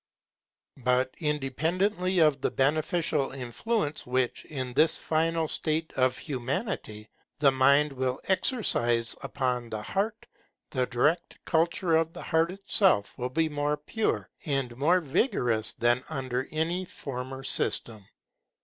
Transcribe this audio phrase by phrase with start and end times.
[0.83, 7.93] But independently of the beneficial influence which, in this final state of Humanity, the mind
[7.93, 10.25] will exercise upon the heart,
[10.71, 16.03] the direct culture of the heart itself will be more pure and more vigorous than
[16.09, 18.03] under any former system.